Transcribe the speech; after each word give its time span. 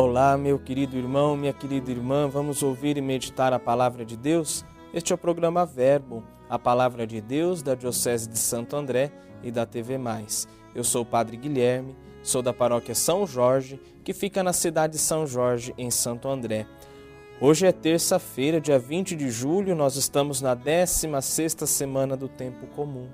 olá, 0.00 0.34
meu 0.34 0.58
querido 0.58 0.96
irmão, 0.96 1.36
minha 1.36 1.52
querida 1.52 1.90
irmã. 1.90 2.26
Vamos 2.26 2.62
ouvir 2.62 2.96
e 2.96 3.02
meditar 3.02 3.52
a 3.52 3.58
palavra 3.58 4.02
de 4.02 4.16
Deus? 4.16 4.64
Este 4.94 5.12
é 5.12 5.14
o 5.14 5.18
programa 5.18 5.66
Verbo, 5.66 6.24
a 6.48 6.58
palavra 6.58 7.06
de 7.06 7.20
Deus 7.20 7.62
da 7.62 7.74
Diocese 7.74 8.26
de 8.26 8.38
Santo 8.38 8.74
André 8.74 9.12
e 9.42 9.50
da 9.50 9.66
TV 9.66 9.98
Mais. 9.98 10.48
Eu 10.74 10.82
sou 10.84 11.02
o 11.02 11.06
Padre 11.06 11.36
Guilherme, 11.36 11.94
sou 12.22 12.40
da 12.40 12.52
paróquia 12.52 12.94
São 12.94 13.26
Jorge, 13.26 13.78
que 14.02 14.14
fica 14.14 14.42
na 14.42 14.54
cidade 14.54 14.94
de 14.94 14.98
São 14.98 15.26
Jorge, 15.26 15.74
em 15.76 15.90
Santo 15.90 16.28
André. 16.28 16.66
Hoje 17.38 17.66
é 17.66 17.72
terça-feira, 17.72 18.58
dia 18.58 18.78
20 18.78 19.14
de 19.14 19.30
julho, 19.30 19.76
nós 19.76 19.96
estamos 19.96 20.40
na 20.40 20.56
16ª 20.56 21.66
semana 21.66 22.16
do 22.16 22.26
tempo 22.26 22.66
comum. 22.68 23.08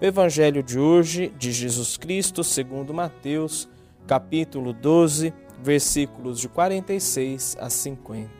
O 0.00 0.04
evangelho 0.04 0.64
de 0.64 0.80
hoje 0.80 1.32
de 1.38 1.52
Jesus 1.52 1.96
Cristo, 1.96 2.42
segundo 2.42 2.92
Mateus, 2.92 3.68
capítulo 4.04 4.72
12, 4.72 5.32
versículos 5.62 6.40
de 6.40 6.48
46 6.48 7.56
a 7.60 7.70
50. 7.70 8.30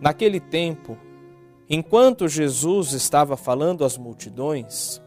Naquele 0.00 0.40
tempo, 0.40 0.96
enquanto 1.68 2.28
Jesus 2.28 2.92
estava 2.92 3.36
falando 3.36 3.84
às 3.84 3.96
multidões, 3.96 5.00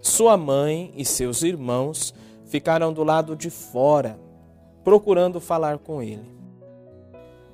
sua 0.00 0.36
mãe 0.36 0.92
e 0.96 1.04
seus 1.04 1.42
irmãos 1.42 2.14
ficaram 2.44 2.92
do 2.92 3.02
lado 3.02 3.34
de 3.34 3.50
fora, 3.50 4.18
procurando 4.82 5.40
falar 5.40 5.78
com 5.78 6.02
ele. 6.02 6.34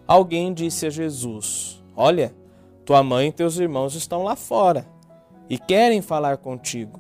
Alguém 0.07 0.53
disse 0.53 0.87
a 0.87 0.91
Jesus: 0.91 1.83
Olha, 1.97 2.35
tua 2.85 3.03
mãe 3.03 3.29
e 3.29 3.33
teus 3.33 3.59
irmãos 3.59 3.95
estão 3.95 4.25
lá 4.25 4.35
fora 4.35 4.87
e 5.49 5.57
querem 5.59 6.03
falar 6.03 6.39
contigo. 6.39 6.99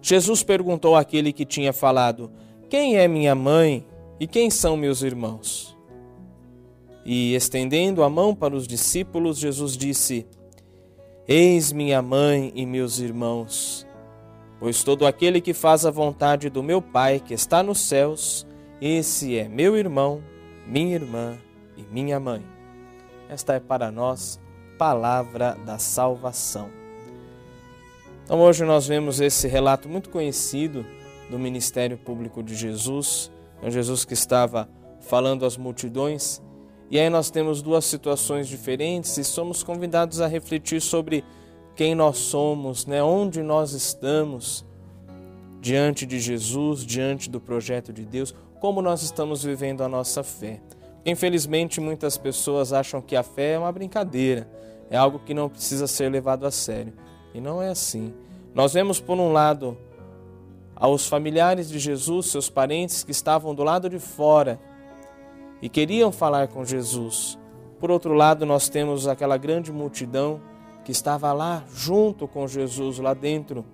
Jesus 0.00 0.42
perguntou 0.42 0.96
àquele 0.96 1.32
que 1.32 1.44
tinha 1.44 1.72
falado: 1.72 2.30
Quem 2.68 2.98
é 2.98 3.08
minha 3.08 3.34
mãe 3.34 3.86
e 4.20 4.26
quem 4.26 4.50
são 4.50 4.76
meus 4.76 5.00
irmãos? 5.00 5.74
E 7.02 7.34
estendendo 7.34 8.02
a 8.02 8.10
mão 8.10 8.34
para 8.34 8.54
os 8.54 8.68
discípulos, 8.68 9.38
Jesus 9.38 9.74
disse: 9.74 10.26
Eis 11.26 11.72
minha 11.72 12.02
mãe 12.02 12.52
e 12.54 12.66
meus 12.66 12.98
irmãos. 12.98 13.86
Pois 14.60 14.82
todo 14.82 15.06
aquele 15.06 15.40
que 15.40 15.54
faz 15.54 15.86
a 15.86 15.90
vontade 15.90 16.50
do 16.50 16.62
meu 16.62 16.82
Pai 16.82 17.20
que 17.20 17.32
está 17.32 17.62
nos 17.62 17.80
céus, 17.80 18.46
esse 18.82 19.38
é 19.38 19.48
meu 19.48 19.74
irmão, 19.74 20.22
minha 20.66 20.94
irmã 20.94 21.38
e 21.74 21.82
minha 21.90 22.20
mãe. 22.20 22.44
Esta 23.30 23.54
é 23.54 23.60
para 23.60 23.90
nós 23.90 24.38
palavra 24.76 25.56
da 25.64 25.78
salvação. 25.78 26.68
Então 28.24 28.40
hoje 28.40 28.62
nós 28.66 28.86
vemos 28.86 29.22
esse 29.22 29.48
relato 29.48 29.88
muito 29.88 30.10
conhecido 30.10 30.84
do 31.30 31.38
ministério 31.38 31.98
público 31.98 32.42
de 32.42 32.54
Jesus, 32.54 33.30
é 33.62 33.70
Jesus 33.70 34.04
que 34.04 34.14
estava 34.14 34.68
falando 35.00 35.44
às 35.44 35.56
multidões. 35.56 36.42
E 36.90 36.98
aí 36.98 37.10
nós 37.10 37.30
temos 37.30 37.60
duas 37.60 37.84
situações 37.84 38.48
diferentes 38.48 39.16
e 39.18 39.24
somos 39.24 39.62
convidados 39.62 40.20
a 40.20 40.26
refletir 40.26 40.80
sobre 40.80 41.24
quem 41.74 41.94
nós 41.94 42.16
somos, 42.18 42.86
né? 42.86 43.02
onde 43.02 43.42
nós 43.42 43.72
estamos 43.72 44.64
diante 45.60 46.06
de 46.06 46.18
Jesus, 46.18 46.84
diante 46.84 47.28
do 47.28 47.40
projeto 47.40 47.92
de 47.92 48.04
Deus, 48.04 48.34
como 48.60 48.80
nós 48.80 49.02
estamos 49.02 49.42
vivendo 49.42 49.82
a 49.82 49.88
nossa 49.88 50.22
fé. 50.22 50.60
Infelizmente, 51.04 51.80
muitas 51.80 52.16
pessoas 52.16 52.72
acham 52.72 53.00
que 53.00 53.16
a 53.16 53.22
fé 53.22 53.52
é 53.52 53.58
uma 53.58 53.72
brincadeira, 53.72 54.48
é 54.90 54.96
algo 54.96 55.18
que 55.18 55.34
não 55.34 55.48
precisa 55.48 55.86
ser 55.86 56.10
levado 56.10 56.46
a 56.46 56.50
sério. 56.50 56.92
E 57.34 57.40
não 57.40 57.62
é 57.62 57.68
assim. 57.68 58.14
Nós 58.54 58.72
vemos, 58.72 59.00
por 59.00 59.18
um 59.18 59.32
lado, 59.32 59.76
aos 60.78 61.08
familiares 61.08 61.68
de 61.68 61.78
Jesus, 61.78 62.26
seus 62.26 62.48
parentes 62.48 63.02
que 63.02 63.10
estavam 63.10 63.54
do 63.54 63.64
lado 63.64 63.90
de 63.90 63.98
fora 63.98 64.60
e 65.60 65.68
queriam 65.68 66.12
falar 66.12 66.46
com 66.48 66.64
Jesus. 66.64 67.36
Por 67.80 67.90
outro 67.90 68.14
lado, 68.14 68.46
nós 68.46 68.68
temos 68.68 69.08
aquela 69.08 69.36
grande 69.36 69.72
multidão 69.72 70.40
que 70.84 70.92
estava 70.92 71.32
lá 71.32 71.64
junto 71.72 72.28
com 72.28 72.46
Jesus, 72.46 72.98
lá 72.98 73.12
dentro. 73.12 73.64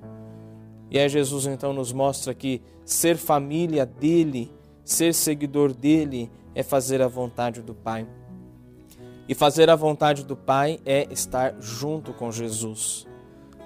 E 0.91 0.99
aí 0.99 1.09
Jesus 1.09 1.47
então 1.47 1.73
nos 1.73 1.93
mostra 1.93 2.33
que 2.33 2.63
ser 2.85 3.17
família 3.17 3.85
dele, 3.85 4.51
ser 4.83 5.13
seguidor 5.13 5.73
dele, 5.75 6.31
é 6.55 6.63
fazer 6.63 7.03
a 7.03 7.09
vontade 7.09 7.61
do 7.61 7.75
Pai. 7.75 8.07
E 9.29 9.35
fazer 9.35 9.69
a 9.69 9.77
vontade 9.77 10.25
do 10.25 10.37
Pai 10.37 10.81
é 10.87 11.07
estar 11.11 11.55
junto 11.61 12.13
com 12.15 12.33
Jesus. 12.33 13.07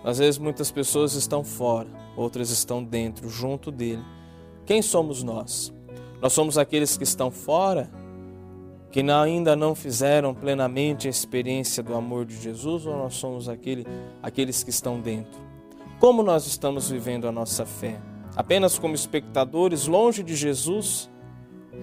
Às 0.04 0.18
vezes 0.18 0.38
muitas 0.38 0.70
pessoas 0.70 1.14
estão 1.14 1.42
fora, 1.42 1.88
outras 2.16 2.50
estão 2.50 2.82
dentro, 2.82 3.28
junto 3.28 3.70
dele. 3.70 4.02
Quem 4.64 4.82
somos 4.82 5.22
nós? 5.22 5.72
Nós 6.20 6.32
somos 6.32 6.58
aqueles 6.58 6.96
que 6.96 7.04
estão 7.04 7.30
fora, 7.30 7.90
que 8.90 9.00
ainda 9.00 9.54
não 9.54 9.74
fizeram 9.74 10.34
plenamente 10.34 11.06
a 11.06 11.10
experiência 11.10 11.82
do 11.82 11.94
amor 11.94 12.24
de 12.24 12.36
Jesus, 12.36 12.86
ou 12.86 12.96
nós 12.96 13.14
somos 13.14 13.48
aquele, 13.48 13.86
aqueles 14.22 14.62
que 14.64 14.70
estão 14.70 15.00
dentro? 15.00 15.40
Como 15.98 16.22
nós 16.22 16.46
estamos 16.46 16.90
vivendo 16.90 17.28
a 17.28 17.32
nossa 17.32 17.66
fé? 17.66 18.00
Apenas 18.36 18.78
como 18.78 18.94
espectadores 18.94 19.86
longe 19.86 20.22
de 20.22 20.34
Jesus? 20.34 21.10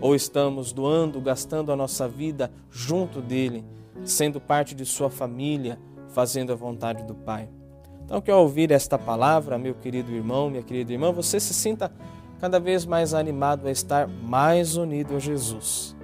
Ou 0.02 0.16
estamos 0.16 0.74
doando, 0.74 1.22
gastando 1.22 1.72
a 1.72 1.76
nossa 1.76 2.08
vida 2.08 2.52
junto 2.70 3.22
dele, 3.22 3.64
sendo 4.04 4.42
parte 4.42 4.76
de 4.76 4.86
sua 4.86 5.10
família, 5.10 5.80
fazendo 6.10 6.52
a 6.52 6.56
vontade 6.56 7.04
do 7.04 7.16
Pai? 7.16 7.50
Então, 8.06 8.22
que 8.22 8.30
ao 8.30 8.42
ouvir 8.42 8.72
esta 8.72 9.00
palavra, 9.00 9.58
meu 9.58 9.74
querido 9.74 10.12
irmão, 10.12 10.50
minha 10.50 10.62
querida 10.62 10.94
irmã, 10.94 11.12
você 11.12 11.40
se 11.40 11.54
sinta 11.54 11.92
cada 12.40 12.60
vez 12.60 12.86
mais 12.86 13.14
animado 13.16 13.68
a 13.68 13.72
estar 13.72 14.08
mais 14.08 14.78
unido 14.78 15.16
a 15.16 15.20
Jesus. 15.20 15.96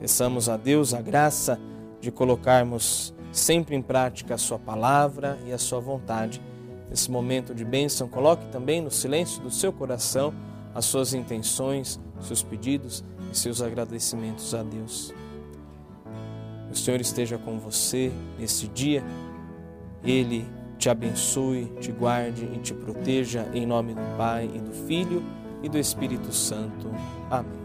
Peçamos 0.00 0.48
a 0.48 0.56
Deus 0.56 0.94
a 0.94 1.02
graça 1.02 1.60
de 2.00 2.10
colocarmos 2.10 3.14
sempre 3.30 3.76
em 3.76 3.82
prática 3.82 4.34
a 4.34 4.38
Sua 4.38 4.58
palavra 4.58 5.38
e 5.46 5.52
a 5.52 5.58
Sua 5.58 5.80
vontade. 5.80 6.40
Nesse 6.88 7.10
momento 7.10 7.54
de 7.54 7.64
bênção, 7.64 8.08
coloque 8.08 8.46
também 8.46 8.80
no 8.80 8.90
silêncio 8.90 9.42
do 9.42 9.50
seu 9.50 9.70
coração 9.70 10.32
as 10.74 10.86
suas 10.86 11.12
intenções, 11.12 12.00
seus 12.20 12.42
pedidos 12.42 13.04
e 13.30 13.36
seus 13.36 13.60
agradecimentos 13.60 14.54
a 14.54 14.62
Deus. 14.62 15.12
O 16.70 16.74
Senhor 16.74 17.00
esteja 17.00 17.36
com 17.36 17.58
você 17.58 18.12
nesse 18.38 18.66
dia. 18.68 19.02
Ele 20.02 20.46
te 20.78 20.88
abençoe, 20.88 21.66
te 21.80 21.90
guarde 21.90 22.44
e 22.44 22.58
te 22.58 22.72
proteja, 22.72 23.46
em 23.52 23.66
nome 23.66 23.94
do 23.94 24.16
Pai 24.16 24.48
e 24.54 24.58
do 24.58 24.72
Filho 24.86 25.22
e 25.62 25.68
do 25.68 25.76
Espírito 25.76 26.32
Santo. 26.32 26.88
Amém. 27.28 27.58